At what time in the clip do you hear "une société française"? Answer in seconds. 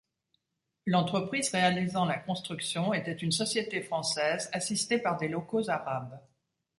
3.13-4.49